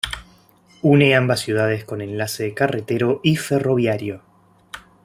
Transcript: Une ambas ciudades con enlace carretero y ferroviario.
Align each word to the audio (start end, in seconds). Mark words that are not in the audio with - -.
Une 0.81 1.13
ambas 1.15 1.41
ciudades 1.45 1.85
con 1.89 2.01
enlace 2.01 2.55
carretero 2.55 3.19
y 3.21 3.35
ferroviario. 3.35 4.23